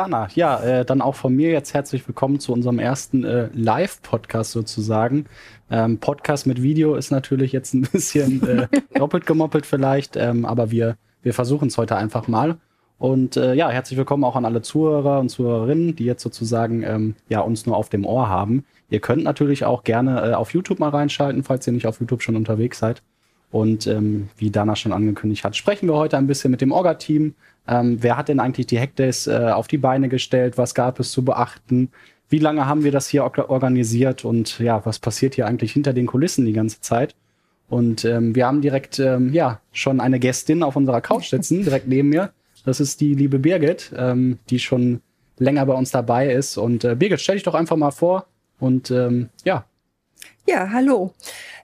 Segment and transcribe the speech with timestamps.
[0.00, 4.52] Anna, ja, äh, dann auch von mir jetzt herzlich willkommen zu unserem ersten äh, Live-Podcast
[4.52, 5.24] sozusagen.
[5.72, 10.70] Ähm, Podcast mit Video ist natürlich jetzt ein bisschen äh, doppelt gemoppelt vielleicht, ähm, aber
[10.70, 12.58] wir, wir versuchen es heute einfach mal.
[12.98, 17.16] Und äh, ja, herzlich willkommen auch an alle Zuhörer und Zuhörerinnen, die jetzt sozusagen ähm,
[17.28, 18.64] ja uns nur auf dem Ohr haben.
[18.90, 22.22] Ihr könnt natürlich auch gerne äh, auf YouTube mal reinschalten, falls ihr nicht auf YouTube
[22.22, 23.02] schon unterwegs seid.
[23.50, 27.34] Und ähm, wie Dana schon angekündigt hat, sprechen wir heute ein bisschen mit dem Orga-Team,
[27.68, 30.56] ähm, wer hat denn eigentlich die Hackdays äh, auf die Beine gestellt?
[30.56, 31.90] Was gab es zu beachten?
[32.30, 34.24] Wie lange haben wir das hier organisiert?
[34.24, 37.14] Und ja, was passiert hier eigentlich hinter den Kulissen die ganze Zeit?
[37.68, 41.86] Und ähm, wir haben direkt ähm, ja schon eine Gästin auf unserer Couch sitzen, direkt
[41.86, 42.32] neben mir.
[42.64, 45.02] Das ist die liebe Birgit, ähm, die schon
[45.38, 46.56] länger bei uns dabei ist.
[46.56, 48.26] Und äh, Birgit, stell dich doch einfach mal vor
[48.58, 49.64] und ähm, ja.
[50.46, 51.12] Ja, hallo.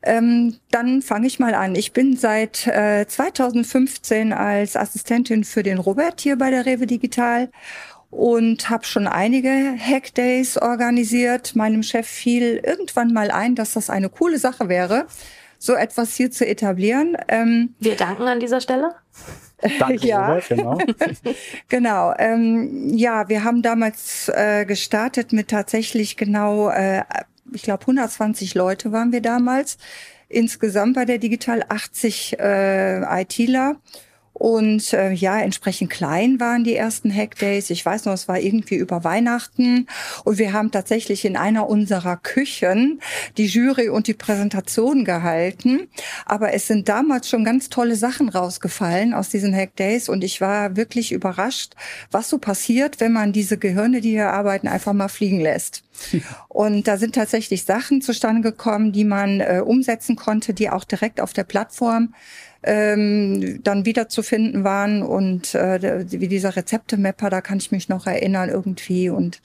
[0.05, 1.75] Ähm, dann fange ich mal an.
[1.75, 7.51] Ich bin seit äh, 2015 als Assistentin für den Robert hier bei der Rewe Digital
[8.11, 11.57] und habe schon einige Hackdays organisiert.
[11.57, 15.07] Meinem Chef fiel irgendwann mal ein, dass das eine coole Sache wäre,
[15.59, 17.17] so etwas hier zu etablieren.
[17.29, 18.95] Ähm, Wir danken an dieser Stelle.
[19.79, 20.27] Danke, ja.
[20.29, 20.79] Robert, genau.
[21.69, 22.15] genau.
[22.19, 27.03] Ähm, ja, wir haben damals äh, gestartet mit tatsächlich genau äh,
[27.53, 29.79] ich glaube 120 Leute waren wir damals.
[30.29, 33.77] Insgesamt bei der Digital 80 äh, ITler.
[34.35, 37.71] Und äh, ja, entsprechend klein waren die ersten Hackdays.
[37.71, 39.87] Ich weiß noch, es war irgendwie über Weihnachten.
[40.25, 43.01] Und wir haben tatsächlich in einer unserer Küchen
[43.37, 45.89] die Jury und die Präsentation gehalten.
[46.27, 50.09] Aber es sind damals schon ganz tolle Sachen rausgefallen aus diesen Hackdays.
[50.09, 51.75] Und ich war wirklich überrascht,
[52.11, 55.85] was so passiert, wenn man diese Gehirne, die hier arbeiten, einfach mal fliegen lässt.
[56.49, 61.21] Und da sind tatsächlich Sachen zustande gekommen, die man äh, umsetzen konnte, die auch direkt
[61.21, 62.15] auf der Plattform
[62.65, 68.49] ähm, dann wiederzufinden waren und äh, wie dieser Rezepte-Mapper, da kann ich mich noch erinnern
[68.49, 69.41] irgendwie und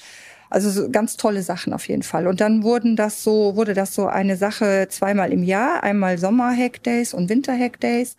[0.49, 2.25] also so ganz tolle Sachen auf jeden Fall.
[2.25, 7.13] Und dann wurden das so, wurde das so eine Sache zweimal im Jahr, einmal Sommer-Hack-Days
[7.13, 8.15] und Winter-Hack-Days.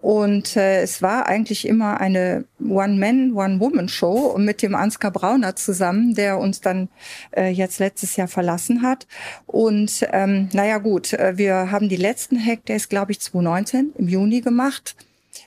[0.00, 6.38] Und äh, es war eigentlich immer eine One-Man, One-Woman-Show mit dem Ansgar Brauner zusammen, der
[6.38, 6.88] uns dann
[7.36, 9.06] äh, jetzt letztes Jahr verlassen hat.
[9.46, 14.40] Und ähm, naja gut, äh, wir haben die letzten Hackdays, glaube ich, 2019 im Juni
[14.40, 14.96] gemacht.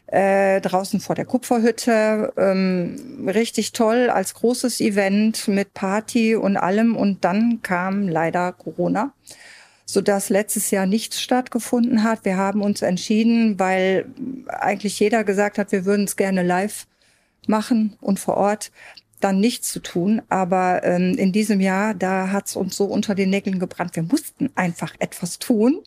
[0.08, 2.34] Äh, draußen vor der Kupferhütte.
[2.38, 6.96] Ähm, richtig toll als großes Event mit Party und allem.
[6.96, 9.14] Und dann kam leider Corona
[9.86, 12.26] sodass letztes Jahr nichts stattgefunden hat.
[12.26, 14.06] Wir haben uns entschieden, weil
[14.48, 16.88] eigentlich jeder gesagt hat, wir würden es gerne live
[17.48, 18.72] machen und vor Ort
[19.24, 20.22] dann nichts zu tun.
[20.30, 23.96] Aber ähm, in diesem Jahr, da hat es uns so unter den Nägeln gebrannt.
[23.96, 25.82] Wir mussten einfach etwas tun.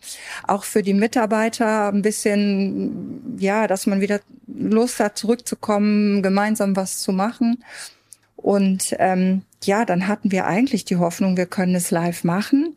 [0.46, 7.00] Auch für die Mitarbeiter ein bisschen, ja, dass man wieder Lust hat, zurückzukommen, gemeinsam was
[7.00, 7.62] zu machen.
[8.36, 12.76] Und ähm, ja, dann hatten wir eigentlich die Hoffnung, wir können es live machen.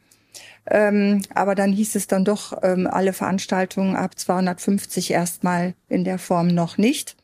[0.69, 6.19] Ähm, aber dann hieß es dann doch, ähm, alle Veranstaltungen ab 250 erstmal in der
[6.19, 7.16] Form noch nicht.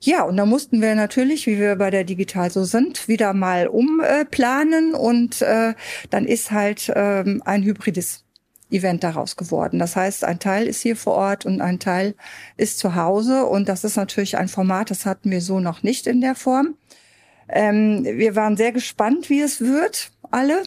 [0.00, 3.68] Ja, und da mussten wir natürlich, wie wir bei der Digital so sind, wieder mal
[3.68, 5.74] umplanen und äh,
[6.10, 8.24] dann ist halt ähm, ein hybrides
[8.72, 9.78] Event daraus geworden.
[9.78, 12.14] Das heißt, ein Teil ist hier vor Ort und ein Teil
[12.56, 16.08] ist zu Hause und das ist natürlich ein Format, das hatten wir so noch nicht
[16.08, 16.74] in der Form.
[17.48, 20.64] Ähm, wir waren sehr gespannt, wie es wird, alle.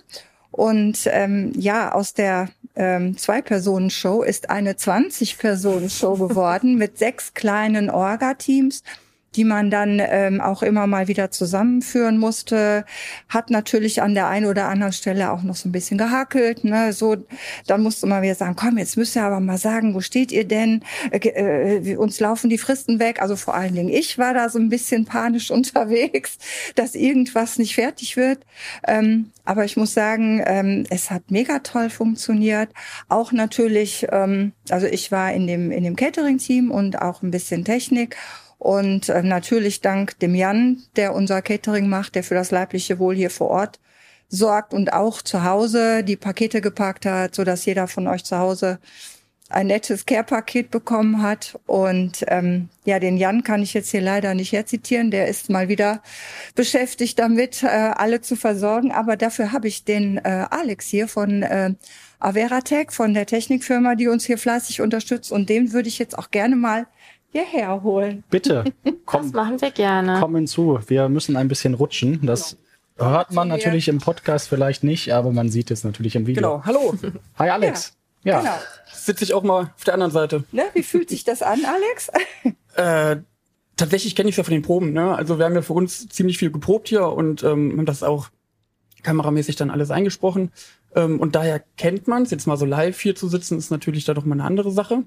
[0.55, 8.81] Und ähm, ja, aus der ähm, Zwei-Personen-Show ist eine 20-Personen-Show geworden mit sechs kleinen Orga-Teams
[9.35, 12.85] die man dann ähm, auch immer mal wieder zusammenführen musste,
[13.29, 16.63] hat natürlich an der einen oder anderen Stelle auch noch so ein bisschen gehackelt.
[16.63, 16.94] Ne?
[16.94, 17.18] So,
[17.68, 20.47] dann musste man wieder sagen, komm, jetzt müsst ihr aber mal sagen, wo steht ihr
[20.47, 20.84] denn?
[21.12, 23.22] Äh, äh, uns laufen die Fristen weg.
[23.22, 26.38] Also vor allen Dingen ich war da so ein bisschen panisch unterwegs,
[26.75, 28.40] dass irgendwas nicht fertig wird.
[28.88, 32.69] Ähm, aber ich muss sagen, ähm, es hat mega toll funktioniert.
[33.09, 37.63] Auch natürlich, ähm, also ich war in dem in dem Catering-Team und auch ein bisschen
[37.63, 38.17] Technik.
[38.57, 43.16] Und äh, natürlich dank dem Jan, der unser Catering macht, der für das leibliche Wohl
[43.16, 43.79] hier vor Ort
[44.29, 48.37] sorgt und auch zu Hause die Pakete gepackt hat, so dass jeder von euch zu
[48.37, 48.79] Hause
[49.49, 51.59] ein nettes Care-Paket bekommen hat.
[51.67, 55.11] Und ähm, ja, den Jan kann ich jetzt hier leider nicht herzitieren.
[55.11, 56.01] Der ist mal wieder
[56.55, 58.91] beschäftigt damit, äh, alle zu versorgen.
[58.91, 61.73] Aber dafür habe ich den äh, Alex hier von äh,
[62.19, 65.31] Averatech, von der Technikfirma, die uns hier fleißig unterstützt.
[65.31, 66.87] Und den würde ich jetzt auch gerne mal
[67.35, 68.23] hierher holen.
[68.29, 68.64] Bitte,
[69.05, 69.23] komm.
[69.23, 70.17] Das machen wir gerne.
[70.22, 70.79] Komm hinzu.
[70.87, 72.26] Wir müssen ein bisschen rutschen.
[72.26, 72.58] Das
[72.96, 73.09] genau.
[73.09, 76.41] hört man natürlich im Podcast vielleicht nicht, aber man sieht es natürlich im Video.
[76.41, 76.66] Genau.
[76.66, 76.96] Hallo.
[77.37, 77.93] Hi Alex.
[78.23, 78.35] Ja.
[78.35, 78.40] ja.
[78.40, 78.53] Genau.
[78.93, 80.46] Sitze ich auch mal auf der anderen Seite.
[80.53, 80.64] Ne?
[80.73, 82.09] Wie fühlt sich das an, Alex?
[82.76, 83.22] äh,
[83.76, 84.93] tatsächlich kenne ich es ja von den Proben.
[84.93, 85.14] Ne?
[85.14, 88.29] Also wir haben ja für uns ziemlich viel geprobt hier und ähm, haben das auch
[89.03, 90.52] kameramäßig dann alles eingesprochen.
[90.96, 92.32] Ähm, und daher kennt man es.
[92.32, 95.03] Jetzt mal so live hier zu sitzen, ist natürlich da doch mal eine andere Sache.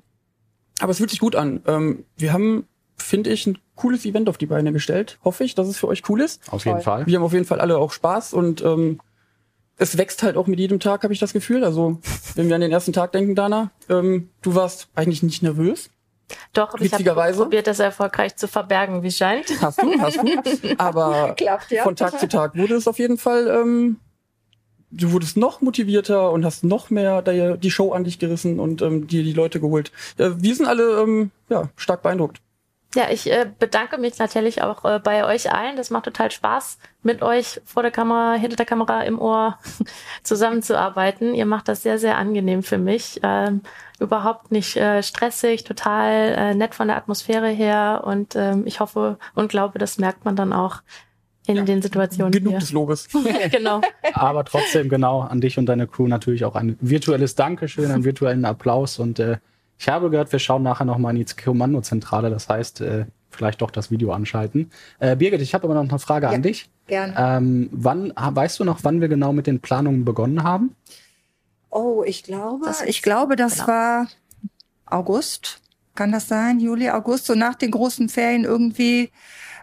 [0.81, 1.63] Aber es fühlt sich gut an.
[1.67, 2.67] Ähm, wir haben,
[2.97, 5.19] finde ich, ein cooles Event auf die Beine gestellt.
[5.25, 6.41] Hoffe ich, dass es für euch cool ist.
[6.51, 7.07] Auf jeden Fall.
[7.07, 9.01] Wir haben auf jeden Fall alle auch Spaß und ähm,
[9.77, 11.65] es wächst halt auch mit jedem Tag, habe ich das Gefühl.
[11.65, 11.99] Also,
[12.35, 15.91] wenn wir an den ersten Tag denken, Dana, ähm, du warst eigentlich nicht nervös.
[16.53, 19.47] Doch, ich habe probiert, das erfolgreich zu verbergen, wie scheint.
[19.63, 20.75] Hast du, hast du.
[20.79, 21.85] Aber Klappt, ja.
[21.85, 23.97] von Tag zu Tag wurde es auf jeden Fall, ähm,
[24.91, 29.07] du wurdest noch motivierter und hast noch mehr die, Show an dich gerissen und ähm,
[29.07, 29.93] dir die Leute geholt.
[30.17, 32.41] Äh, wir sind alle ähm, ja, stark beeindruckt.
[32.95, 35.77] Ja, ich äh, bedanke mich natürlich auch äh, bei euch allen.
[35.77, 39.59] Das macht total Spaß, mit euch vor der Kamera, hinter der Kamera, im Ohr
[40.23, 41.35] zusammenzuarbeiten.
[41.35, 43.21] Ihr macht das sehr, sehr angenehm für mich.
[43.23, 43.61] Ähm,
[44.01, 48.05] überhaupt nicht äh, stressig, total äh, nett von der Atmosphäre her.
[48.07, 50.81] Und ähm, ich hoffe und glaube, das merkt man dann auch
[51.49, 52.59] in Ja, den Situationen Genug hier.
[52.61, 53.09] des Lobes.
[53.51, 53.81] genau.
[54.13, 58.45] Aber trotzdem genau an dich und deine Crew natürlich auch ein virtuelles Dankeschön, einen virtuellen
[58.45, 59.39] Applaus und äh,
[59.79, 63.63] ich habe gehört, wir schauen nachher noch mal in die Kommandozentrale, das heißt, äh, vielleicht
[63.63, 64.71] doch das Video anschalten.
[64.99, 66.33] Äh, Birgit, ich habe aber noch eine Frage Ja.
[66.33, 66.69] an dich.
[66.89, 67.15] Gerne.
[67.17, 70.75] Ähm, wann weißt du noch, wann wir genau mit den Planungen begonnen haben?
[71.71, 73.69] Oh, ich glaube, Das ich glaube, das genau.
[73.69, 74.07] war
[74.87, 75.61] August.
[75.95, 76.61] Kann das sein?
[76.61, 79.11] Juli, August, so nach den großen Ferien irgendwie.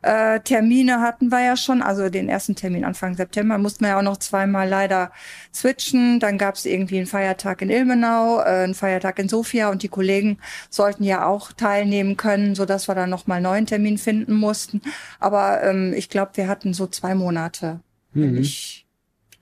[0.06, 3.98] Äh, Termine hatten wir ja schon, also den ersten Termin Anfang September mussten wir ja
[3.98, 5.12] auch noch zweimal leider
[5.54, 6.20] switchen.
[6.20, 9.88] Dann gab es irgendwie einen Feiertag in Ilmenau, äh, einen Feiertag in Sofia und die
[9.88, 10.38] Kollegen
[10.70, 14.34] sollten ja auch teilnehmen können, so dass wir dann noch mal einen neuen Termin finden
[14.34, 14.82] mussten.
[15.20, 17.80] Aber ähm, ich glaube, wir hatten so zwei Monate,
[18.14, 18.38] wenn Mhm.
[18.42, 18.86] ich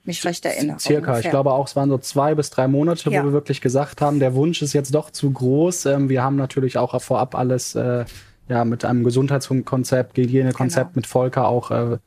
[0.06, 0.80] mich recht erinnere.
[0.80, 0.98] Circa.
[1.02, 1.32] Ich ungefähr.
[1.32, 3.22] glaube auch, es waren so zwei bis drei Monate, Ja.
[3.22, 5.86] wo wir wirklich gesagt haben, der Wunsch ist jetzt doch zu groß.
[5.88, 8.06] Ähm, wir haben natürlich auch vorab alles äh,
[8.50, 10.96] ja mit einem Gesundheitskonzept, Hygienekonzept Genau.
[10.98, 11.98] mit Volker auch äh,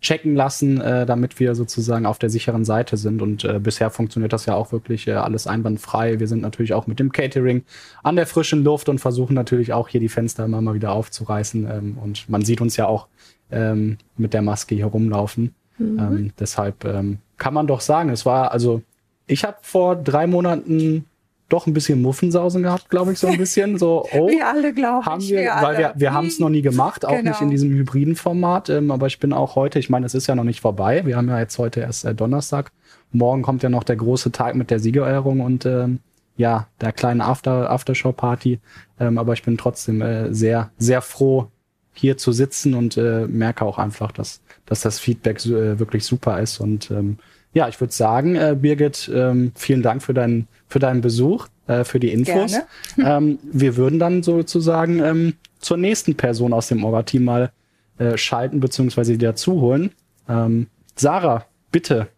[0.00, 3.22] checken lassen, äh, damit wir sozusagen auf der sicheren Seite sind.
[3.22, 6.20] Und äh, bisher funktioniert das ja auch wirklich äh, alles einwandfrei.
[6.20, 7.64] Wir sind natürlich auch mit dem Catering
[8.02, 11.66] an der frischen Luft und versuchen natürlich auch hier die Fenster immer mal wieder aufzureißen.
[11.70, 13.08] Ähm, und man sieht uns ja auch
[13.50, 15.54] ähm, mit der Maske hier rumlaufen.
[15.78, 18.82] Ähm, deshalb ähm, kann man doch sagen, es war, also
[19.26, 21.04] ich habe vor drei Monaten
[21.48, 23.78] doch ein bisschen Muffensausen gehabt, glaube ich, so ein bisschen.
[23.78, 25.30] So, oh, Wir alle, glaube haben ich.
[25.30, 27.30] wir, weil wir, wir haben es noch nie gemacht, auch Genau.
[27.30, 28.68] nicht in diesem hybriden Format.
[28.68, 31.06] Ähm, aber ich bin auch heute, ich meine, es ist ja noch nicht vorbei.
[31.06, 32.72] Wir haben ja jetzt heute erst äh, Donnerstag.
[33.12, 36.00] Morgen kommt ja noch der große Tag mit der Siegerehrung und ähm,
[36.36, 38.58] ja, der kleinen After, Aftershow-Party.
[39.00, 41.46] Ähm, aber ich bin trotzdem äh, sehr, sehr froh,
[41.94, 46.40] hier zu sitzen und äh, merke auch einfach, dass, dass das Feedback äh, wirklich super
[46.40, 46.58] ist.
[46.60, 47.16] Und ähm,
[47.56, 51.84] ja, ich würde sagen, äh, Birgit, ähm, vielen Dank für deinen, für deinen Besuch, äh,
[51.84, 52.52] für die Infos.
[52.52, 52.66] Gerne.
[53.16, 57.50] ähm, wir würden dann sozusagen ähm, zur nächsten Person aus dem Orga-Team mal
[57.96, 59.90] äh, schalten, beziehungsweise die dazu holen.
[60.28, 60.66] Ähm,
[60.96, 62.08] Sarah, bitte.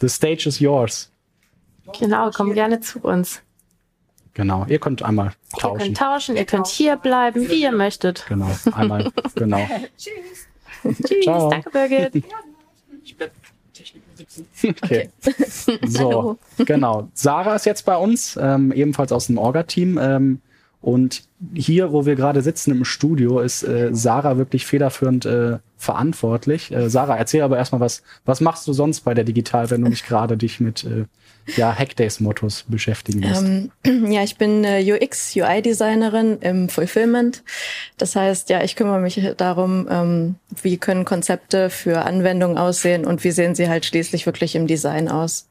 [0.00, 1.10] The stage is yours.
[1.98, 3.42] Genau, komm gerne zu uns.
[4.34, 5.78] Genau, ihr könnt einmal Ihr tauschen.
[5.78, 8.26] könnt tauschen, ihr könnt hier bleiben, wie ihr möchtet.
[8.28, 9.68] Genau, einmal, genau.
[9.98, 10.94] Tschüss.
[11.04, 11.50] Tschüss, Ciao.
[11.50, 12.24] danke Birgit.
[13.02, 13.32] Ich bleib
[13.72, 14.74] Technik sitzen.
[14.82, 15.10] Okay.
[15.86, 17.08] So, genau.
[17.14, 19.98] Sarah ist jetzt bei uns, ähm, ebenfalls aus dem Orga-Team.
[20.00, 20.40] Ähm,
[20.82, 21.22] und
[21.54, 26.72] hier, wo wir gerade sitzen im Studio, ist äh, Sarah wirklich federführend äh, verantwortlich.
[26.72, 29.88] Äh, Sarah, erzähl aber erstmal was, was machst du sonst bei der Digital, wenn du
[29.88, 31.04] nicht gerade dich mit äh,
[31.56, 33.44] ja, Hackdays-Mottos beschäftigen musst?
[33.84, 37.44] Ähm, ja, ich bin äh, UX, UI-Designerin im Fulfillment.
[37.96, 43.22] Das heißt, ja, ich kümmere mich darum, ähm, wie können Konzepte für Anwendungen aussehen und
[43.22, 45.48] wie sehen sie halt schließlich wirklich im Design aus.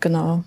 [0.00, 0.44] Genau.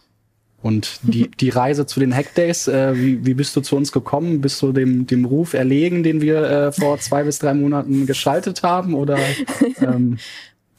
[0.61, 4.41] Und die, die Reise zu den Hackdays, äh, wie, wie bist du zu uns gekommen?
[4.41, 8.61] Bist du dem, dem Ruf erlegen, den wir äh, vor zwei bis drei Monaten geschaltet
[8.61, 8.93] haben?
[8.93, 9.17] Oder
[9.81, 10.19] ähm,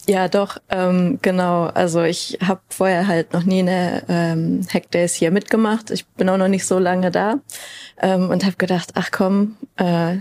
[0.08, 1.64] Ja, doch, ähm, genau.
[1.66, 5.90] Also ich habe vorher halt noch nie eine ähm, Hackdays hier mitgemacht.
[5.90, 7.36] Ich bin auch noch nicht so lange da
[8.00, 10.18] ähm, und habe gedacht, ach komm, äh,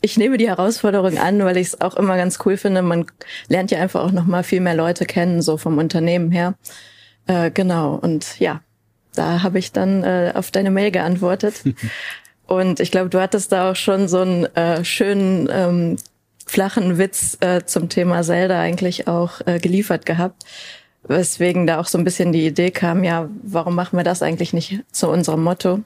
[0.00, 2.82] ich nehme die Herausforderung an, weil ich es auch immer ganz cool finde.
[2.82, 3.06] Man
[3.48, 6.54] lernt ja einfach auch noch mal viel mehr Leute kennen, so vom Unternehmen her.
[7.26, 7.94] Äh, genau.
[7.94, 8.60] Und ja,
[9.14, 11.62] da habe ich dann äh, auf deine Mail geantwortet.
[12.46, 15.96] Und ich glaube, du hattest da auch schon so einen äh, schönen ähm,
[16.46, 20.44] flachen Witz äh, zum Thema Zelda eigentlich auch äh, geliefert gehabt.
[21.04, 24.52] Weswegen da auch so ein bisschen die Idee kam, ja, warum machen wir das eigentlich
[24.52, 25.80] nicht zu unserem Motto?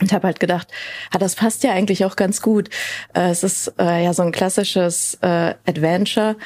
[0.00, 0.68] Und habe halt gedacht,
[1.10, 2.70] ah, das passt ja eigentlich auch ganz gut.
[3.14, 6.36] Äh, es ist äh, ja so ein klassisches äh, Adventure,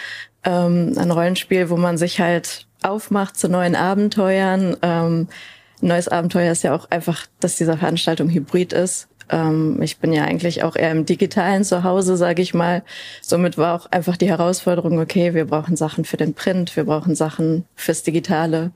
[0.44, 4.76] ähm, ein Rollenspiel, wo man sich halt aufmacht zu neuen Abenteuern.
[4.82, 5.28] Ähm,
[5.80, 9.08] neues Abenteuer ist ja auch einfach, dass diese Veranstaltung hybrid ist.
[9.30, 12.82] ähm, ich bin ja eigentlich auch eher im digitalen Zuhause, sage ich mal.
[13.20, 17.14] Somit war auch einfach die Herausforderung, okay, wir brauchen Sachen für den Print, wir brauchen
[17.14, 18.72] Sachen fürs Digitale.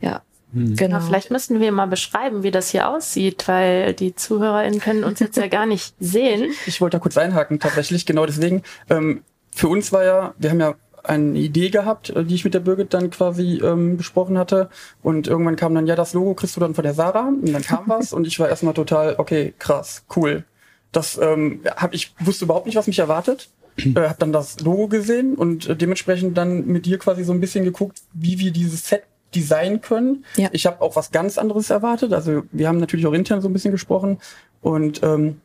[0.00, 0.22] Ja,
[0.52, 0.76] hm.
[0.76, 0.96] Genau.
[0.96, 5.20] Ja, vielleicht müssten wir mal beschreiben, wie das hier aussieht, weil die ZuhörerInnen können uns
[5.20, 6.52] jetzt ja gar nicht sehen.
[6.66, 8.62] Ich wollte da kurz einhaken, tatsächlich, genau deswegen.
[8.88, 9.22] Ähm,
[9.54, 10.74] für uns war ja, wir haben ja
[11.10, 14.70] eine Idee gehabt, äh, die ich mit der Birgit dann quasi ähm, besprochen hatte.
[15.02, 17.28] Und irgendwann kam dann, ja, das Logo kriegst du dann von der Sarah.
[17.28, 20.44] Und dann kam was und ich war erstmal total, okay, krass, cool.
[20.92, 23.50] Das ähm, hab ich wusste überhaupt nicht, was mich erwartet.
[23.80, 27.40] Äh, hab dann das Logo gesehen und äh, dementsprechend dann mit dir quasi so ein
[27.40, 30.24] bisschen geguckt, wie wir dieses Set designen können.
[30.36, 30.48] Ja.
[30.52, 32.12] Ich habe auch was ganz anderes erwartet.
[32.12, 34.18] Also wir haben natürlich auch intern so ein bisschen gesprochen
[34.60, 35.40] und ähm,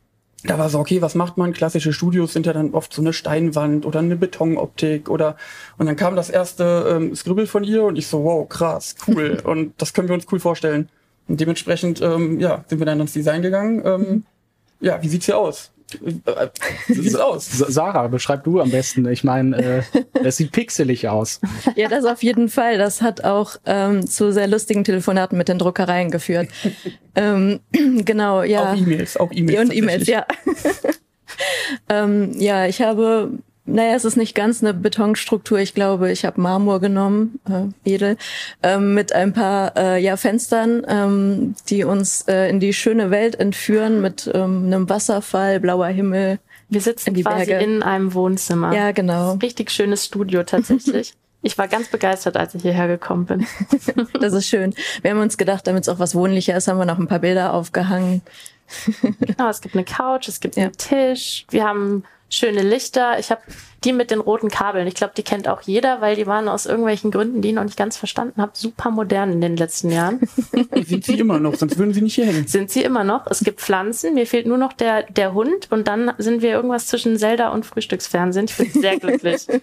[0.48, 1.54] da war so, okay, was macht man?
[1.54, 5.38] Klassische Studios sind ja dann oft so eine Steinwand oder eine Betonoptik oder
[5.78, 9.42] und dann kam das erste ähm, Scribble von ihr und ich so, wow, krass, cool
[9.44, 10.90] und das können wir uns cool vorstellen.
[11.28, 13.82] Und dementsprechend, ähm, ja, sind wir dann ins Design gegangen.
[13.84, 14.24] Ähm, mhm.
[14.80, 15.72] Ja, wie sieht's hier aus?
[16.02, 17.50] Wie sieht's aus?
[17.50, 19.08] Sarah, beschreib du am besten.
[19.08, 19.84] Ich meine, äh,
[20.24, 21.40] es sieht pixelig aus.
[21.76, 22.78] Ja, das auf jeden Fall.
[22.78, 26.50] Das hat auch ähm, zu sehr lustigen Telefonaten mit den Druckereien geführt.
[27.16, 28.74] ähm, genau, ja.
[28.74, 29.60] Auch E-Mails, auch E-Mails.
[29.60, 30.26] Und E-Mails, ja.
[31.90, 33.32] ähm, ja, ich habe
[33.66, 35.60] naja, es ist nicht ganz eine Betonstruktur.
[35.60, 38.18] Ich glaube, ich habe Marmor genommen, äh, edel,
[38.62, 43.40] ähm, mit ein paar äh, ja, Fenstern, ähm, die uns äh, in die schöne Welt
[43.40, 46.40] entführen, mit ähm, einem Wasserfall, blauer Himmel.
[46.70, 47.66] Wir sitzen in quasi Berge.
[47.66, 48.74] in einem Wohnzimmer.
[48.74, 49.34] Ja, genau.
[49.34, 51.14] Richtig schönes Studio tatsächlich.
[51.42, 53.46] Ich war ganz begeistert, als ich hierher gekommen bin.
[54.20, 54.74] das ist schön.
[55.04, 57.20] Wir haben uns gedacht, damit es auch was wohnlicher ist, haben wir noch ein paar
[57.20, 58.24] Bilder aufgehangen.
[59.20, 60.64] genau, es gibt eine Couch, es gibt ja.
[60.64, 61.46] einen Tisch.
[61.52, 63.20] Wir haben schöne Lichter.
[63.20, 63.42] Ich habe
[63.84, 64.88] die mit den roten Kabeln.
[64.88, 67.64] Ich glaube, die kennt auch jeder, weil die waren aus irgendwelchen Gründen, die ich noch
[67.64, 70.20] nicht ganz verstanden habe, super modern in den letzten Jahren.
[70.86, 72.48] Sind sie immer noch, sonst würden sie nicht hier hängen.
[72.48, 73.28] Sind sie immer noch.
[73.28, 76.88] Es gibt Pflanzen, mir fehlt nur noch der, der Hund und dann sind wir irgendwas
[76.88, 78.48] zwischen Zelda und Frühstücksfernsehen.
[78.48, 79.48] Ich bin sehr glücklich.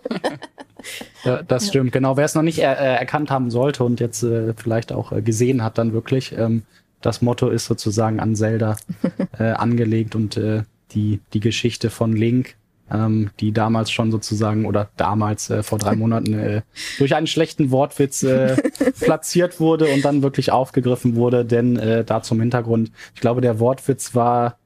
[1.25, 2.17] Ja, das stimmt, genau.
[2.17, 5.23] Wer es noch nicht er, äh, erkannt haben sollte und jetzt äh, vielleicht auch äh,
[5.23, 6.65] gesehen hat, dann wirklich, ähm,
[7.01, 8.77] das Motto ist sozusagen an Zelda
[9.39, 10.63] äh, angelegt und äh,
[10.95, 12.57] die, die Geschichte von Link,
[12.91, 16.63] ähm, die damals schon sozusagen oder damals äh, vor drei Monaten äh,
[16.99, 18.57] durch einen schlechten Wortwitz äh,
[19.01, 21.45] platziert wurde und dann wirklich aufgegriffen wurde.
[21.45, 24.59] Denn äh, da zum Hintergrund, ich glaube, der Wortwitz war,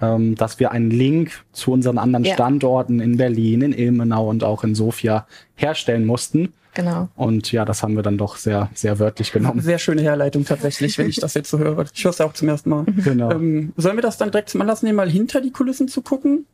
[0.00, 2.34] ähm, dass wir einen Link zu unseren anderen ja.
[2.34, 6.52] Standorten in Berlin, in Ilmenau und auch in Sofia herstellen mussten.
[6.76, 7.08] Genau.
[7.16, 9.62] Und ja, das haben wir dann doch sehr, sehr wörtlich genommen.
[9.62, 11.86] Sehr schöne Herleitung tatsächlich, wenn ich das jetzt so höre.
[11.94, 12.84] Ich höre es ja auch zum ersten Mal.
[13.06, 13.30] Genau.
[13.30, 16.44] Ähm, sollen wir das dann direkt zum Anlass nehmen, mal hinter die Kulissen zu gucken?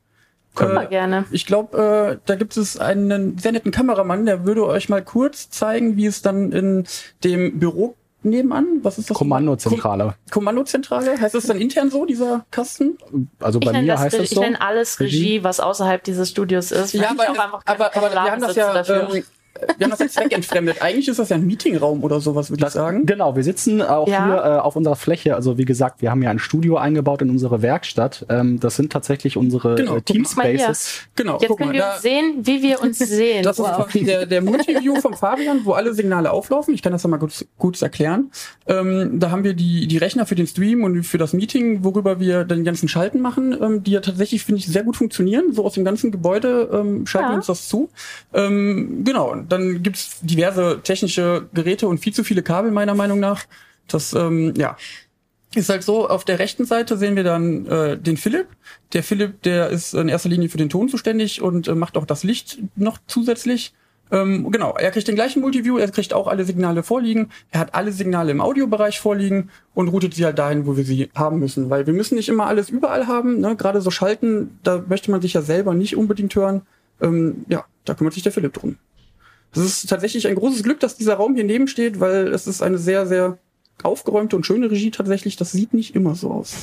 [0.55, 1.25] Können äh, wir gerne.
[1.33, 5.51] Ich glaube, äh, da gibt es einen sehr netten Kameramann, der würde euch mal kurz
[5.51, 6.85] zeigen, wie es dann in
[7.25, 8.81] dem Büro nebenan?
[8.83, 9.17] Was ist das?
[9.17, 10.15] Kommandozentrale.
[10.31, 11.21] Kommandozentrale?
[11.21, 12.97] Heißt das dann intern so, dieser Kasten?
[13.41, 14.41] Also bei mir heißt das so.
[14.41, 16.93] Ich nenne alles Regie, was außerhalb dieses Studios ist.
[16.93, 19.25] Ja, aber, aber, aber wir haben das ja, ähm,
[19.79, 20.83] wir haben das jetzt zweckentfremdet.
[20.83, 23.07] Eigentlich ist das ja ein Meetingraum oder sowas, würde ich sagen.
[23.07, 24.25] Genau, wir sitzen auch ja.
[24.25, 25.35] hier äh, auf unserer Fläche.
[25.35, 28.27] Also wie gesagt, wir haben ja ein Studio eingebaut in unsere Werkstatt.
[28.29, 31.03] Ähm, das sind tatsächlich unsere genau, äh, Teamspaces.
[31.17, 33.43] Genau, Jetzt können mal, wir uns sehen, wie wir uns sehen.
[33.43, 33.93] Das wow.
[33.95, 36.75] ist der, der Multiview vom Fabian, wo alle Signale auflaufen.
[36.75, 38.31] Ich kann das ja mal kurz, kurz erklären.
[38.67, 42.21] Ähm, da haben wir die, die Rechner für den Stream und für das Meeting, worüber
[42.21, 45.53] wir den ganzen Schalten machen, ähm, die ja tatsächlich, finde ich, sehr gut funktionieren.
[45.53, 47.33] So aus dem ganzen Gebäude ähm, schalten ja.
[47.33, 47.89] wir uns das zu.
[48.33, 53.45] Ähm, genau, dann gibt's diverse technische Geräte und viel zu viele Kabel meiner Meinung nach.
[53.87, 54.77] Das ähm, ja
[55.55, 58.49] ist halt so, auf der rechten Seite sehen wir dann äh, den Philipp.
[58.93, 62.07] Der Philipp, der ist in erster Linie für den Ton zuständig und äh, macht auch
[62.07, 63.75] das Licht noch zusätzlich.
[64.11, 67.75] Ähm, genau, er kriegt den gleichen Multiview, er kriegt auch alle Signale vorliegen, er hat
[67.75, 71.71] alle Signale im Audiobereich vorliegen und routet sie halt dahin, wo wir sie haben müssen.
[71.71, 73.57] Weil wir müssen nicht immer alles überall haben, ne?
[73.57, 76.63] gerade so schalten, da möchte man sich ja selber nicht unbedingt hören.
[77.01, 78.77] Ähm, ja, da kümmert sich der Philipp drum.
[79.55, 82.63] Es ist tatsächlich ein großes Glück, dass dieser Raum hier neben steht, weil es ist
[82.63, 83.39] eine sehr, sehr
[83.83, 85.37] aufgeräumte und schöne Regie tatsächlich.
[85.37, 86.55] Das sieht nicht immer so aus.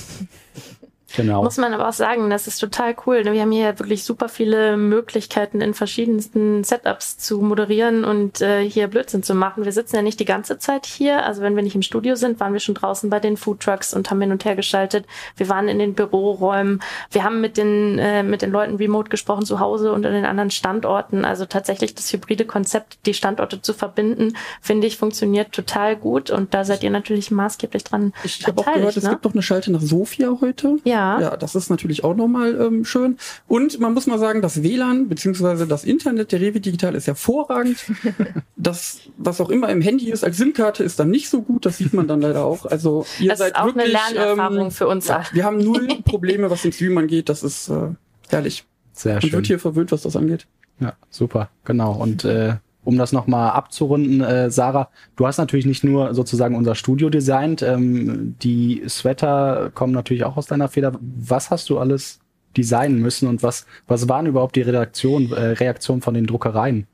[1.15, 1.43] Genau.
[1.43, 3.23] Muss man aber auch sagen, das ist total cool.
[3.25, 8.87] Wir haben hier wirklich super viele Möglichkeiten in verschiedensten Setups zu moderieren und äh, hier
[8.87, 9.65] Blödsinn zu machen.
[9.65, 11.25] Wir sitzen ja nicht die ganze Zeit hier.
[11.25, 13.93] Also wenn wir nicht im Studio sind, waren wir schon draußen bei den Food Trucks
[13.93, 15.05] und haben hin und her geschaltet.
[15.35, 16.81] Wir waren in den Büroräumen.
[17.11, 20.25] Wir haben mit den, äh, mit den Leuten remote gesprochen zu Hause und an den
[20.25, 21.25] anderen Standorten.
[21.25, 26.29] Also tatsächlich das hybride Konzept, die Standorte zu verbinden, finde ich, funktioniert total gut.
[26.29, 28.13] Und da seid ihr natürlich maßgeblich dran.
[28.23, 29.01] Ich habe auch gehört, ne?
[29.03, 30.77] es gibt doch eine Schalte nach Sofia heute.
[30.83, 31.21] Ja, Ja.
[31.21, 33.17] Ja, das ist natürlich auch nochmal ähm, schön.
[33.47, 37.77] Und man muss mal sagen, das WLAN beziehungsweise das Internet der Rewe Digital ist hervorragend.
[38.57, 41.65] das, was auch immer im Handy ist als SIM-Karte, ist dann nicht so gut.
[41.65, 42.65] Das sieht man dann leider auch.
[42.65, 45.25] Also ihr Das seid ist auch wirklich, eine Lernerfahrung ähm, für uns ja, alle.
[45.31, 47.29] wir haben null Probleme, was den Stream angeht.
[47.29, 47.89] Das ist äh,
[48.27, 48.65] herrlich.
[48.91, 49.31] Sehr Man schön.
[49.31, 50.47] wird hier verwöhnt, was das angeht.
[50.81, 51.93] Ja, super, genau.
[51.93, 52.55] Und äh,
[52.89, 57.61] um das nochmal abzurunden, äh, Sarah, du hast natürlich nicht nur sozusagen unser Studio designt,
[57.61, 60.93] ähm, die Sweater kommen natürlich auch aus deiner Feder.
[60.99, 62.19] Was hast du alles
[62.57, 66.87] designen müssen und was, was waren überhaupt die Redaktion, äh, Reaktionen von den Druckereien?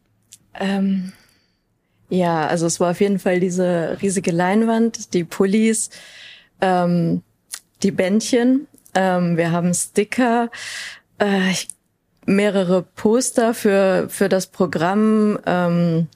[0.59, 1.13] Ähm,
[2.09, 5.91] ja, also es war auf jeden Fall diese riesige Leinwand, die Pullis,
[6.59, 7.21] ähm,
[7.83, 8.67] die Bändchen.
[8.95, 10.51] Ähm, wir haben Sticker,
[11.21, 11.69] äh, ich-
[12.25, 15.39] mehrere Poster für für das Programm.
[15.45, 16.07] Ähm,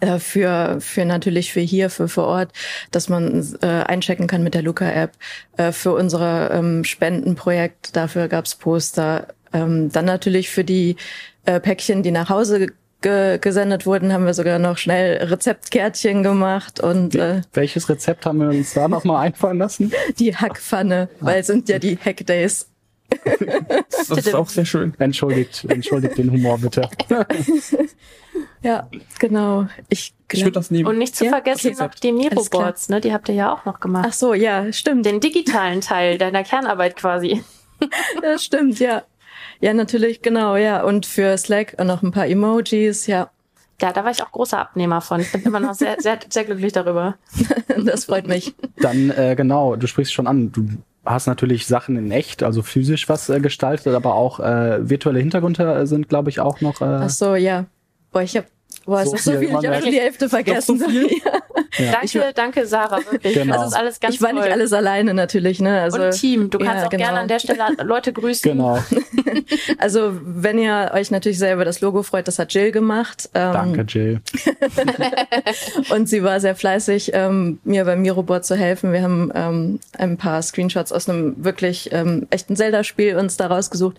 [0.00, 2.52] äh, für für natürlich für hier für vor Ort,
[2.90, 5.12] dass man äh, einchecken kann mit der Luca App.
[5.56, 9.28] Äh, für unser ähm, Spendenprojekt dafür gab's Poster.
[9.52, 10.96] Ähm, dann natürlich für die
[11.46, 12.68] äh, Päckchen, die nach Hause
[13.00, 18.40] ge gesendet wurden, haben wir sogar noch schnell Rezeptkärtchen gemacht und äh, Welches Rezept haben
[18.40, 19.92] wir uns da nochmal einfallen lassen?
[20.18, 22.68] die Hackpfanne, weil es sind ja die Hackdays.
[23.90, 24.94] Das ist auch sehr schön.
[24.98, 26.88] Entschuldigt, entschuldigt den Humor bitte.
[28.62, 29.66] Ja, genau.
[29.88, 30.88] Ich, Ich würde das nehmen.
[30.88, 32.12] Und nicht zu Ja, vergessen noch die.
[32.12, 33.00] Miro-Boards, ne?
[33.00, 34.06] Die habt ihr ja auch noch gemacht.
[34.08, 35.06] Ach so, ja, stimmt.
[35.06, 37.42] Den digitalen Teil deiner Kernarbeit quasi.
[38.22, 39.02] Ja, stimmt, ja.
[39.60, 40.82] Ja, natürlich, genau, ja.
[40.82, 43.30] Und für Slack noch ein paar Emojis, ja.
[43.82, 45.20] Ja, da war ich auch großer Abnehmer von.
[45.20, 47.16] Ich bin immer noch sehr, sehr, sehr glücklich darüber.
[47.84, 48.54] Das freut mich.
[48.78, 50.50] Dann, äh, genau, du sprichst schon an.
[50.50, 50.66] Du
[51.06, 55.86] hast natürlich Sachen in echt, also physisch was äh, gestaltet, aber auch äh, virtuelle Hintergründe
[55.86, 56.80] sind, glaube ich, auch noch.
[56.80, 57.66] Äh, Ach so, ja.
[58.12, 58.46] Boah, ich hab,
[58.86, 60.78] boah, So ist so viel, ich habe schon die Hälfte vergessen.
[60.78, 61.08] So viel?
[61.24, 61.32] Ja.
[61.78, 61.92] Ja.
[61.92, 63.34] Danke, danke, Sarah, wirklich.
[63.34, 63.54] Genau.
[63.56, 64.40] Das ist alles ganz ich war toll.
[64.40, 65.82] nicht alles alleine natürlich, ne?
[65.82, 66.48] Also, und Team.
[66.48, 67.04] Du ja, kannst auch genau.
[67.04, 68.50] gerne an der Stelle Leute grüßen.
[68.50, 68.78] genau.
[69.78, 73.28] Also, wenn ihr euch natürlich selber das Logo freut, das hat Jill gemacht.
[73.34, 74.20] Ähm, Danke, Jill.
[75.90, 78.92] Und sie war sehr fleißig, ähm, mir beim Mirobot zu helfen.
[78.92, 83.98] Wir haben ähm, ein paar Screenshots aus einem wirklich ähm, echten Zelda-Spiel uns da rausgesucht.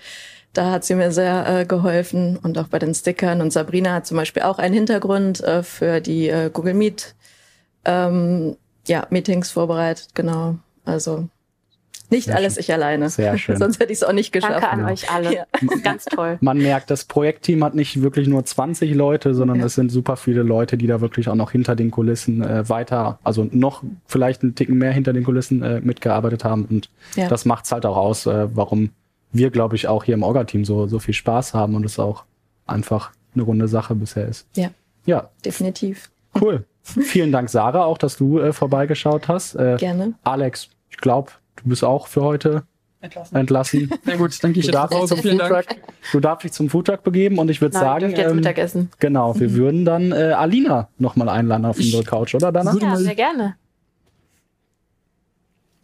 [0.58, 3.42] Da hat sie mir sehr äh, geholfen und auch bei den Stickern.
[3.42, 7.14] Und Sabrina hat zum Beispiel auch einen Hintergrund äh, für die äh, Google Meet
[7.86, 10.08] ähm, ja, Meetings vorbereitet.
[10.16, 10.56] Genau.
[10.84, 11.28] Also
[12.10, 12.62] nicht Sehr alles schön.
[12.62, 13.10] ich alleine.
[13.12, 13.58] Sehr schön.
[13.58, 14.54] Sonst hätte ich es auch nicht geschafft.
[14.64, 14.88] Danke an Ja.
[14.88, 15.36] euch alle.
[15.36, 15.46] Ja.
[15.84, 16.38] Ganz toll.
[16.42, 19.66] Man merkt, das Projektteam hat nicht wirklich nur 20 Leute, sondern Ja.
[19.66, 23.20] es sind super viele Leute, die da wirklich auch noch hinter den Kulissen äh, weiter,
[23.24, 26.66] also noch vielleicht einen Ticken mehr hinter den Kulissen äh, mitgearbeitet haben.
[26.66, 27.28] Und Ja.
[27.28, 28.90] das macht's halt auch aus, äh, warum
[29.38, 32.24] wir, glaube ich, auch hier im Orga-Team so, so viel Spaß haben und es auch
[32.66, 34.48] einfach eine runde Sache bisher ist.
[34.56, 34.70] Ja.
[35.06, 36.10] Ja, Definitiv.
[36.42, 36.66] cool.
[36.84, 39.56] Vielen Dank, Sarah, auch, dass du äh, vorbeigeschaut hast.
[39.56, 40.14] Äh, Gerne.
[40.24, 42.64] Alex, ich glaube, du bist auch für heute
[43.32, 43.92] entlassen.
[44.06, 45.20] Na gut, dann gehe ich Du jetzt darfst.
[45.22, 45.66] Vielen Dank.
[45.66, 45.78] Foodtruck,
[46.12, 48.90] du darfst dich zum Foodtruck begeben und ich würde sagen, jetzt ähm, Mittagessen.
[49.00, 52.76] genau, wir würden dann äh, Alina nochmal einladen auf unsere Couch, oder Dana?
[52.80, 53.56] Ja, sehr gerne.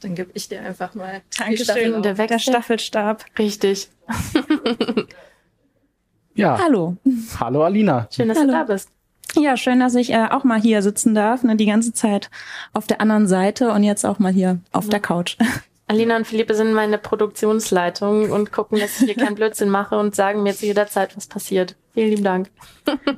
[0.04, 2.04] Dann gebe ich dir einfach mal die Dankeschön.
[2.04, 2.40] Der Der.
[2.40, 3.26] Staffelstab.
[3.38, 3.90] Richtig.
[6.36, 6.98] Ja, Hallo.
[7.40, 8.08] hallo Alina.
[8.10, 8.48] Schön, dass Hallo.
[8.48, 8.90] du da bist.
[9.36, 12.30] Ja, schön, dass ich äh, auch mal hier sitzen darf, ne, die ganze Zeit
[12.74, 15.38] auf der anderen Seite und jetzt auch mal hier auf der Couch.
[15.88, 20.16] Alina und Philippe sind meine Produktionsleitung und gucken, dass ich hier keinen Blödsinn mache und
[20.16, 21.76] sagen mir zu jeder Zeit, was passiert.
[21.94, 22.50] Vielen lieben Dank.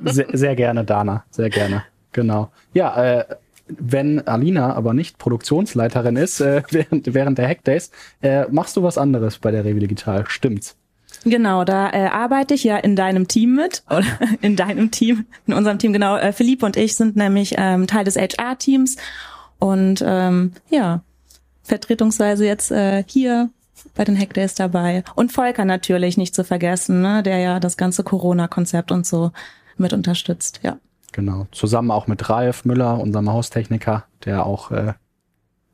[0.04, 1.84] Sehr, sehr gerne, Dana, sehr gerne.
[2.12, 2.50] Genau.
[2.74, 3.24] Ja, äh,
[3.68, 7.90] wenn Alina aber nicht Produktionsleiterin ist, äh, während, während der Hackdays,
[8.22, 10.76] äh, machst du was anderes bei der Rewe Digital, stimmt's?
[11.24, 14.06] Genau, da äh, arbeite ich ja in deinem Team mit oder
[14.42, 16.16] in deinem Team, in unserem Team genau.
[16.16, 18.96] Äh, Philippe und ich sind nämlich ähm, Teil des HR-Teams
[19.58, 21.02] und ähm, ja
[21.64, 23.50] vertretungsweise jetzt äh, hier
[23.94, 28.04] bei den Hackdays dabei und Volker natürlich nicht zu vergessen, ne, der ja das ganze
[28.04, 29.32] Corona-Konzept und so
[29.76, 30.60] mit unterstützt.
[30.62, 30.78] Ja.
[31.16, 31.46] Genau.
[31.50, 34.92] Zusammen auch mit Ralf Müller, unserem Haustechniker, der auch äh,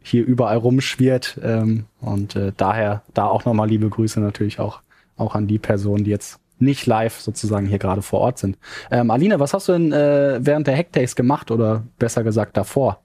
[0.00, 1.40] hier überall rumschwirrt.
[1.42, 4.82] Ähm, und äh, daher da auch nochmal liebe Grüße natürlich auch,
[5.16, 8.56] auch an die Personen, die jetzt nicht live sozusagen hier gerade vor Ort sind.
[8.92, 13.01] Ähm, Alina, was hast du denn äh, während der Hackdays gemacht oder besser gesagt davor?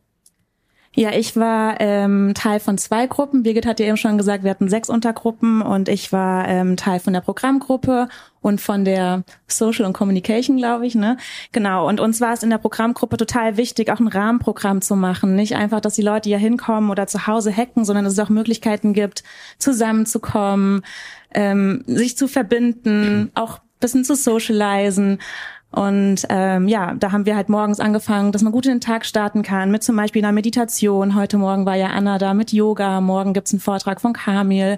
[0.95, 3.43] Ja, ich war ähm, Teil von zwei Gruppen.
[3.43, 6.99] Birgit hat ja eben schon gesagt, wir hatten sechs Untergruppen und ich war ähm, Teil
[6.99, 8.09] von der Programmgruppe
[8.41, 11.17] und von der Social und Communication, glaube ich, ne?
[11.51, 11.87] Genau.
[11.87, 15.35] Und uns war es in der Programmgruppe total wichtig, auch ein Rahmenprogramm zu machen.
[15.35, 18.29] Nicht einfach, dass die Leute hier hinkommen oder zu Hause hacken, sondern dass es auch
[18.29, 19.23] Möglichkeiten gibt,
[19.59, 20.83] zusammenzukommen,
[21.31, 25.19] ähm, sich zu verbinden, auch bisschen zu socialisen.
[25.71, 29.05] Und ähm, ja, da haben wir halt morgens angefangen, dass man gut in den Tag
[29.05, 31.13] starten kann, mit zum Beispiel einer Meditation.
[31.13, 34.77] Heute Morgen war ja Anna da mit Yoga, morgen gibt's einen Vortrag von Kamil.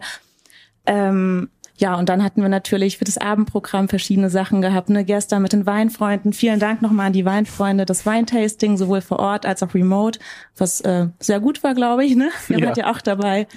[0.86, 4.90] Ähm, ja, und dann hatten wir natürlich für das Abendprogramm verschiedene Sachen gehabt.
[4.90, 5.06] Ne?
[5.06, 6.34] Gestern mit den Weinfreunden.
[6.34, 7.86] Vielen Dank nochmal an die Weinfreunde.
[7.86, 10.20] Das Weintasting, sowohl vor Ort als auch remote,
[10.58, 12.16] was äh, sehr gut war, glaube ich.
[12.18, 12.32] Ne?
[12.50, 12.66] Ihr Ja.
[12.68, 13.48] wart ja auch dabei.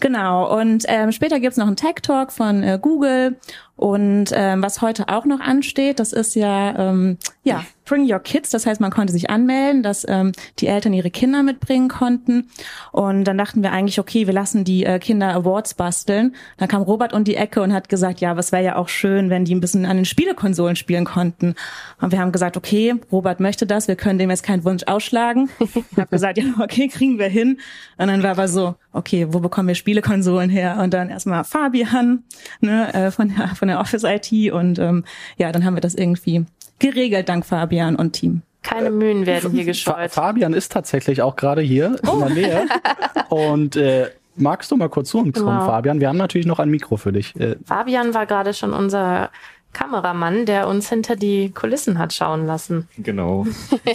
[0.00, 3.36] Genau, und ähm, später gibt's noch einen Tech Talk von äh, Google.
[3.80, 8.50] Und ähm, was heute auch noch ansteht, das ist ja, ähm, ja, Bring Your Kids.
[8.50, 12.50] Das heißt, man konnte sich anmelden, dass ähm, die Eltern ihre Kinder mitbringen konnten.
[12.92, 16.36] Und dann dachten wir eigentlich, okay, wir lassen die äh, Kinder Awards basteln.
[16.58, 19.30] Dann kam Robert um die Ecke und hat gesagt, ja, was wäre ja auch schön,
[19.30, 21.54] wenn die ein bisschen an den Spielekonsolen spielen konnten.
[22.02, 25.48] Und wir haben gesagt, okay, Robert möchte das, wir können dem jetzt keinen Wunsch ausschlagen.
[25.58, 27.58] Ich habe gesagt, ja, okay, kriegen wir hin.
[27.96, 30.78] Und dann war aber so, okay, wo bekommen wir Spielekonsolen her?
[30.82, 32.24] Und dann erstmal Fabian
[32.60, 35.04] ne, äh, von, der, von der Office IT und ähm,
[35.36, 36.44] ja, dann haben wir das irgendwie
[36.78, 38.42] geregelt dank Fabian und Team.
[38.62, 40.10] Keine Mühen werden hier gescheut.
[40.10, 42.66] Fabian ist tatsächlich auch gerade hier in der Nähe.
[43.30, 45.66] Und äh, magst du mal kurz zu uns kommen, Genau.
[45.66, 45.98] Fabian?
[46.00, 47.34] Wir haben natürlich noch ein Mikro für dich.
[47.40, 49.30] Äh, Fabian war gerade schon unser
[49.72, 52.88] Kameramann, der uns hinter die Kulissen hat schauen lassen.
[52.98, 53.46] Genau,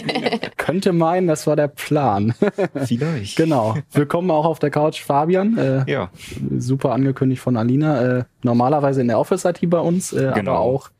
[0.56, 2.34] könnte meinen, das war der Plan.
[2.86, 3.36] vielleicht.
[3.36, 3.76] genau.
[3.92, 5.56] Willkommen auch auf der Couch, Fabian.
[5.58, 6.10] Äh, Ja,
[6.58, 8.18] super angekündigt von Alina.
[8.20, 10.52] Äh, normalerweise in der Office-IT bei uns, äh, Genau.
[10.52, 10.90] aber auch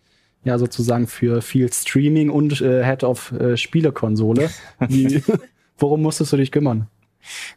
[0.45, 4.51] ja sozusagen für viel Streaming und äh, Head of äh, Spielekonsole.
[4.89, 5.23] Wie,
[5.79, 6.87] worum musstest du dich kümmern?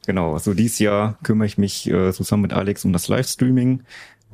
[0.08, 0.34] genau.
[0.34, 3.84] Also dieses Jahr kümmere ich mich äh, zusammen mit Alex um das Livestreaming,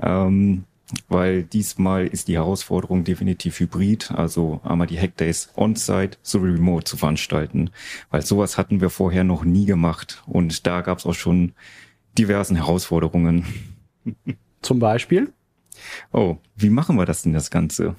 [0.02, 0.64] ähm,
[1.08, 6.98] weil diesmal ist die Herausforderung definitiv hybrid, also einmal die Hackdays on-site sowie remote zu
[6.98, 7.72] veranstalten,
[8.12, 11.54] weil sowas hatten wir vorher noch nie gemacht und da gab es auch schon
[12.18, 13.46] diversen Herausforderungen.
[14.62, 15.34] Zum Beispiel?
[16.12, 17.96] Oh, wie machen wir das denn das Ganze?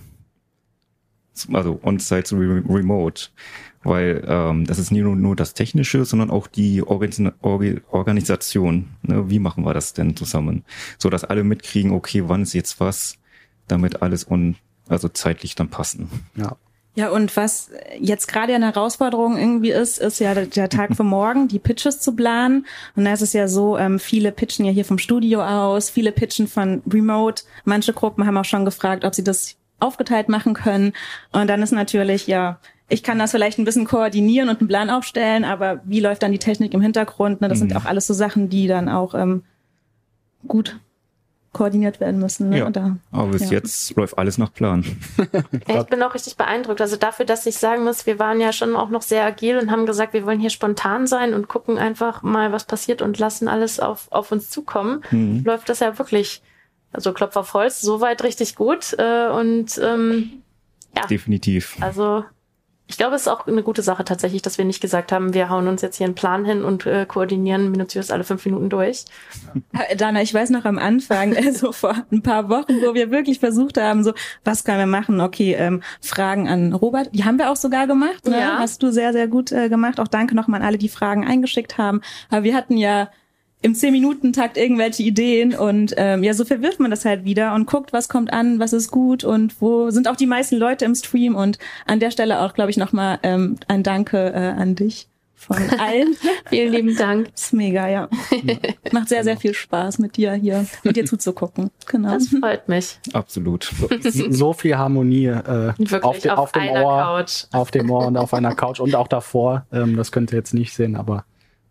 [1.52, 3.28] Also on-site zu re remote.
[3.86, 8.88] Weil ähm, das ist nicht nur, nur das Technische, sondern auch die Organ Orgi- Organisation.
[9.02, 9.30] Ne?
[9.30, 10.64] Wie machen wir das denn zusammen?
[10.98, 13.16] So dass alle mitkriegen, okay, wann ist jetzt was,
[13.68, 14.56] damit alles on,
[14.88, 16.10] also zeitlich dann passen.
[16.34, 16.56] Ja.
[16.96, 17.70] Ja, und was
[18.00, 22.00] jetzt gerade eine Herausforderung irgendwie ist, ist ja der, der Tag für morgen, die Pitches
[22.00, 22.66] zu planen.
[22.96, 26.10] Und da ist es ja so, ähm, viele pitchen ja hier vom Studio aus, viele
[26.10, 27.44] pitchen von Remote.
[27.64, 30.94] Manche Gruppen haben auch schon gefragt, ob sie das aufgeteilt machen können.
[31.32, 34.90] Und dann ist natürlich, ja, ich kann das vielleicht ein bisschen koordinieren und einen Plan
[34.90, 37.40] aufstellen, aber wie läuft dann die Technik im Hintergrund?
[37.40, 37.48] Ne?
[37.48, 37.76] Das sind Mhm.
[37.78, 39.42] auch alles so Sachen, die dann auch ähm,
[40.46, 40.78] gut
[41.52, 42.50] koordiniert werden müssen.
[42.50, 42.58] Ne?
[42.58, 42.70] Ja.
[42.70, 43.52] Da, Aber bis Ja.
[43.52, 44.84] jetzt läuft alles nach Plan.
[45.66, 46.80] Ja, ich bin auch richtig beeindruckt.
[46.82, 49.70] Also dafür, dass ich sagen muss, wir waren ja schon auch noch sehr agil und
[49.70, 53.48] haben gesagt, wir wollen hier spontan sein und gucken einfach mal, was passiert und lassen
[53.48, 55.02] alles auf, auf uns zukommen.
[55.10, 55.42] Mhm.
[55.44, 56.42] Läuft das ja wirklich,
[56.92, 58.94] also Klopf auf Holz, soweit richtig gut.
[58.98, 60.42] Äh, und ähm,
[60.94, 61.76] ja, Definitiv.
[61.80, 62.24] also
[62.88, 65.48] ich glaube, es ist auch eine gute Sache tatsächlich, dass wir nicht gesagt haben, wir
[65.48, 69.04] hauen uns jetzt hier einen Plan hin und äh, koordinieren minutiös alle fünf Minuten durch.
[69.72, 73.10] Äh, Dana, ich weiß noch am Anfang, äh, so vor ein paar Wochen, wo wir
[73.10, 74.12] wirklich versucht haben, so,
[74.44, 75.20] was können wir machen?
[75.20, 78.38] Okay, ähm, Fragen an Robert, die haben wir auch sogar gemacht, ne?
[78.38, 78.58] Ja.
[78.58, 79.98] Hast du sehr, sehr gut äh, gemacht.
[79.98, 82.02] Auch danke nochmal an alle, die Fragen eingeschickt haben.
[82.30, 83.10] Aber wir hatten ja
[83.62, 87.92] im 10-Minuten-Takt irgendwelche Ideen und ähm, ja, so verwirft man das halt wieder und guckt,
[87.92, 91.34] was kommt an, was ist gut und wo sind auch die meisten Leute im Stream
[91.34, 95.56] und an der Stelle auch, glaube ich, nochmal ähm, ein Danke äh, an dich von
[95.78, 96.16] allen.
[96.48, 97.28] Vielen lieben Dank.
[97.34, 98.08] ist mega, ja.
[98.92, 101.70] Macht sehr, sehr viel Spaß mit dir hier, mit dir zuzugucken.
[101.86, 102.12] Genau.
[102.12, 102.98] Das freut mich.
[103.12, 103.70] Absolut.
[104.30, 107.44] So viel Harmonie äh, Wirklich auf, de, auf, dem einer Ohr, Couch.
[107.52, 109.66] auf dem Ohr und auf einer Couch und auch davor.
[109.72, 111.24] Ähm, das könnt ihr jetzt nicht sehen, aber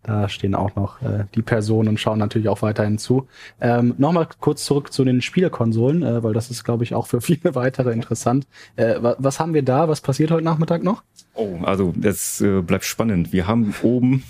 [0.06, 3.26] da stehen auch noch äh, die Personen und schauen natürlich auch weiterhin zu.
[3.60, 7.20] Ähm, Nochmal kurz zurück zu den Spielekonsolen, äh, weil das ist, glaube ich, auch für
[7.26, 8.46] viele weitere interessant.
[8.76, 9.88] Äh, wa was haben wir da?
[9.88, 11.02] Was passiert heute Nachmittag noch?
[11.34, 13.32] Oh, also das äh, bleibt spannend.
[13.32, 14.22] Wir haben oben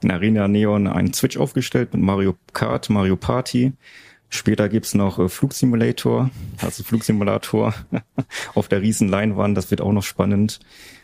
[0.00, 3.72] in Arena Neon einen Switch aufgestellt mit Mario Kart, Mario Party.
[4.30, 6.30] Später gibt's noch äh, Flugsimulator,
[6.62, 7.74] also Flugsimulator
[8.54, 9.56] auf der riesen Leinwand.
[9.56, 10.60] Das wird auch noch spannend.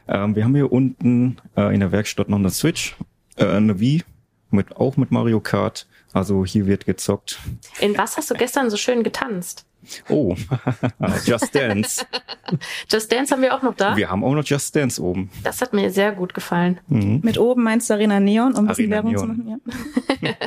[0.08, 2.96] Ähm, wir haben hier unten äh, in der Werkstatt noch eine Switch,
[3.36, 4.02] äh, eine Wii,
[4.50, 5.86] mit, auch mit Mario Kart.
[6.12, 7.38] Also hier wird gezockt.
[7.80, 9.66] In was hast du gestern so schön getanzt?
[10.08, 10.34] Oh,
[11.24, 12.04] Just Dance.
[12.90, 13.96] Just Dance haben wir auch noch da.
[13.96, 15.30] Wir haben auch noch Just Dance oben.
[15.44, 16.80] Das hat mir sehr gut gefallen.
[16.88, 17.20] Mhm.
[17.22, 19.60] Mit oben meinst du Arena Neon, um ein bisschen Arena Werbung zu machen?
[20.20, 20.32] Ja.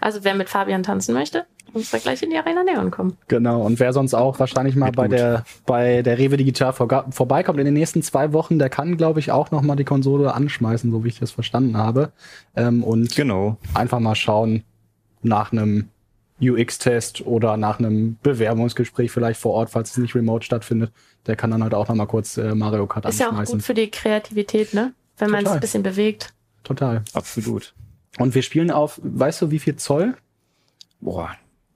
[0.00, 3.16] Also wer mit Fabian tanzen möchte, muss da gleich in die Arena Neon kommen.
[3.28, 5.12] Genau, und wer sonst auch wahrscheinlich mal bei gut.
[5.18, 9.20] der, bei der Rewe Digital vorga- vorbeikommt in den nächsten zwei Wochen, der kann, glaube
[9.20, 12.12] ich, auch noch mal die Konsole anschmeißen, so wie ich das verstanden habe.
[12.56, 13.56] Ähm, und Genau.
[13.74, 14.64] einfach mal schauen
[15.22, 15.88] nach einem
[16.40, 20.92] UX-Test oder nach einem Bewerbungsgespräch vielleicht vor Ort, falls es nicht remote stattfindet.
[21.26, 23.58] Der kann dann halt auch noch mal kurz äh, Mario Kart Ist ja auch anschmeißen.
[23.58, 24.92] gut für die Kreativität, ne?
[25.16, 26.32] Wenn man es ein bisschen bewegt.
[26.62, 27.02] Total.
[27.12, 27.74] Absolut.
[28.18, 30.14] Und wir spielen auf, weißt du, wie viel Zoll?
[31.00, 31.30] Boah,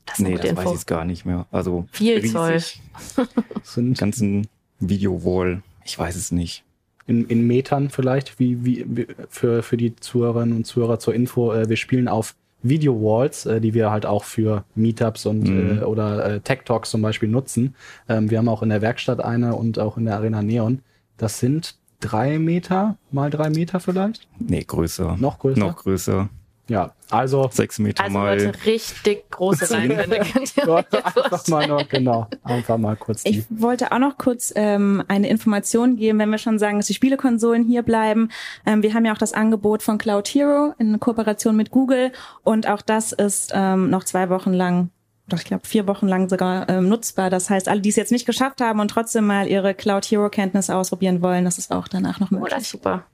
[0.06, 0.62] Das Nee, das weiß Info.
[0.62, 1.46] ich jetzt gar nicht mehr.
[1.50, 2.80] Also Viel riesig.
[3.16, 3.28] Das
[3.74, 4.46] sind ganzen
[4.80, 5.62] Video-Wall.
[5.84, 6.64] Ich weiß es nicht.
[7.06, 11.52] in, in Metern vielleicht, wie, wie, wie für, für die Zuhörerinnen und Zuhörer zur Info.
[11.52, 15.78] Äh, wir spielen auf Video-Walls, äh, die wir halt auch für Meetups und Mhm.
[15.78, 17.74] äh, oder äh, Tech Talks zum Beispiel nutzen.
[18.08, 20.80] Ähm, wir haben auch in der Werkstatt eine und auch in der Arena Neon.
[21.16, 24.28] Das sind drei Meter mal drei Meter vielleicht.
[24.38, 25.16] Nee, größer.
[25.18, 25.58] Noch größer?
[25.60, 26.28] Noch größer.
[26.72, 28.42] Ja, also Sechs Meter Also mal.
[28.42, 30.20] Leute, richtig große Leinwände
[31.02, 33.40] einfach mal noch, genau, einfach mal kurz die.
[33.40, 36.94] Ich wollte auch noch kurz ähm, eine Information geben, wenn wir schon sagen, dass die
[36.94, 38.30] Spielekonsolen hier bleiben.
[38.64, 42.10] Ähm, wir haben ja auch das Angebot von Cloud Hero in Kooperation mit Google
[42.42, 44.88] und auch das ist ähm, noch zwei Wochen lang,
[45.28, 47.28] doch ich glaube vier Wochen lang sogar ähm, nutzbar.
[47.28, 50.30] Das heißt, alle, die es jetzt nicht geschafft haben und trotzdem mal ihre Cloud Hero
[50.30, 52.82] Kenntnisse ausprobieren wollen, das ist auch danach noch Oh, das ist möglich.
[52.82, 53.04] super.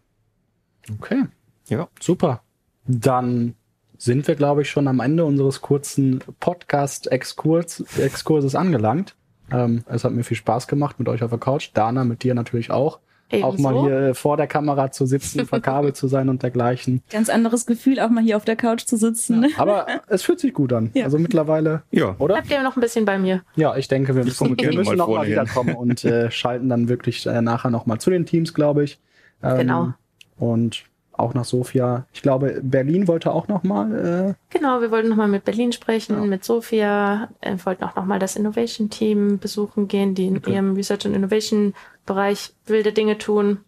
[1.00, 1.24] Okay,
[1.68, 1.88] Ja.
[2.00, 2.42] super.
[2.88, 3.54] Dann
[3.96, 9.14] sind wir, glaube ich, schon am Ende unseres kurzen Podcast-Exkurs Exkurses angelangt.
[9.50, 11.70] Ähm, es hat mir viel Spaß gemacht mit euch auf der Couch.
[11.74, 12.98] Dana, mit dir natürlich auch.
[13.30, 13.62] Auch Ebenso.
[13.62, 17.02] mal hier äh, vor der Kamera zu sitzen, verkabelt zu sein und dergleichen.
[17.10, 19.40] Ganz anderes Gefühl, auch mal hier auf der Couch zu sitzen.
[19.40, 19.48] Ne?
[19.58, 20.90] Aber es fühlt sich gut an.
[20.94, 21.04] Ja.
[21.04, 22.14] Also mittlerweile, Ja.
[22.18, 22.36] oder?
[22.36, 23.42] Bleibt ihr noch ein bisschen bei mir?
[23.54, 26.88] Ja, ich denke, wir müssen, wir müssen mal noch mal wiederkommen und äh, schalten dann
[26.88, 28.98] wirklich äh, nachher noch mal zu den Teams, glaube ich.
[29.42, 29.92] Ähm, Genau.
[30.38, 30.84] Und
[31.18, 32.06] auch nach Sofia.
[32.12, 33.94] Ich glaube, Berlin wollte auch noch mal.
[34.30, 36.24] Äh, Genau, wir wollten nochmal mit Berlin sprechen, Ja.
[36.24, 40.54] mit Sophia, äh, wollten auch nochmal das Innovation Team besuchen gehen, die in Okay.
[40.54, 41.74] ihrem Research und Innovation
[42.06, 43.58] Bereich wilde Dinge tun.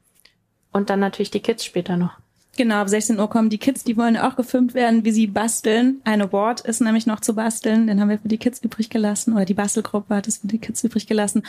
[0.73, 2.13] Und dann natürlich die Kids später noch.
[2.57, 6.01] Genau, ab 16 Uhr kommen die Kids, die wollen auch gefilmt werden, wie sie basteln.
[6.05, 9.35] Ein Award ist nämlich noch zu basteln, den haben wir für die Kids übrig gelassen
[9.35, 11.43] oder die Bastelgruppe hat es für die Kids übrig gelassen.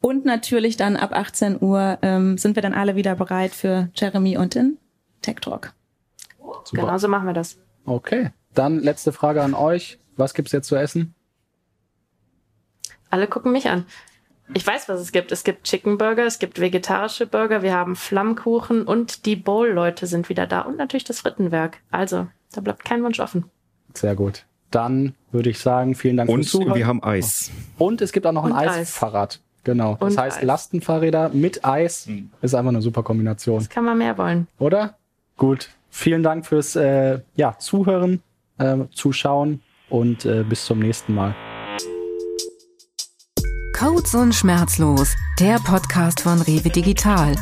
[0.00, 4.36] Und natürlich dann ab 18 Uhr ähm, sind wir dann alle wieder bereit für Jeremy
[4.36, 4.78] und den
[5.22, 5.72] Tech Talk.
[6.64, 6.82] super.
[6.82, 7.58] Genau so machen wir das.
[7.84, 8.30] Okay.
[8.54, 9.98] Dann letzte Frage an euch.
[10.16, 11.14] Was gibt's jetzt zu essen?
[13.10, 13.86] Alle gucken mich an.
[14.54, 15.32] Ich weiß, was es gibt.
[15.32, 20.28] Es gibt Chicken Burger, es gibt vegetarische Burger, wir haben Flammkuchen und die Bowl-Leute sind
[20.28, 21.78] wieder da und natürlich das Frittenwerk.
[21.90, 23.44] Also, da bleibt kein Wunsch offen.
[23.94, 24.44] Sehr gut.
[24.70, 26.74] Dann würde ich sagen, vielen Dank Und fürs Zuhören.
[26.74, 27.50] wir haben Eis.
[27.78, 28.70] Und es gibt auch noch ein Und Eis.
[28.76, 29.40] Eisfahrrad.
[29.64, 29.96] Genau.
[30.00, 30.44] Das Und heißt, Eis.
[30.44, 32.08] Lastenfahrräder mit Eis
[32.42, 34.48] ist einfach eine super Kombination, Das kann man mehr wollen.
[34.58, 34.96] oder?
[35.42, 35.70] Gut.
[35.90, 38.22] Vielen Dank fürs äh, ja, Zuhören,
[38.58, 41.34] äh, Zuschauen und äh, bis zum nächsten Mal.
[43.76, 47.34] Codes und Schmerzlos, der Podcast von Rewe Digital.